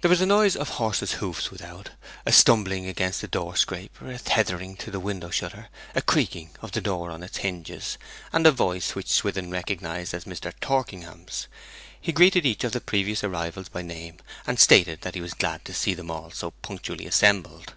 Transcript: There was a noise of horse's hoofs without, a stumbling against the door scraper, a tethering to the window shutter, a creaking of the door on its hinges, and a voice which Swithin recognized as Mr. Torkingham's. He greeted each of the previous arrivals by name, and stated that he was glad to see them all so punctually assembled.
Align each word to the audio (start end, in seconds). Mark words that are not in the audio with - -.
There 0.00 0.08
was 0.08 0.20
a 0.20 0.26
noise 0.26 0.54
of 0.54 0.68
horse's 0.68 1.14
hoofs 1.14 1.50
without, 1.50 1.90
a 2.24 2.30
stumbling 2.30 2.86
against 2.86 3.20
the 3.20 3.26
door 3.26 3.56
scraper, 3.56 4.08
a 4.12 4.18
tethering 4.20 4.76
to 4.76 4.92
the 4.92 5.00
window 5.00 5.28
shutter, 5.30 5.70
a 5.92 6.02
creaking 6.02 6.50
of 6.62 6.70
the 6.70 6.80
door 6.80 7.10
on 7.10 7.24
its 7.24 7.38
hinges, 7.38 7.98
and 8.32 8.46
a 8.46 8.52
voice 8.52 8.94
which 8.94 9.10
Swithin 9.10 9.50
recognized 9.50 10.14
as 10.14 10.24
Mr. 10.24 10.52
Torkingham's. 10.60 11.48
He 12.00 12.12
greeted 12.12 12.46
each 12.46 12.62
of 12.62 12.70
the 12.70 12.80
previous 12.80 13.24
arrivals 13.24 13.68
by 13.68 13.82
name, 13.82 14.18
and 14.46 14.60
stated 14.60 15.00
that 15.00 15.16
he 15.16 15.20
was 15.20 15.34
glad 15.34 15.64
to 15.64 15.74
see 15.74 15.94
them 15.94 16.12
all 16.12 16.30
so 16.30 16.52
punctually 16.62 17.06
assembled. 17.06 17.74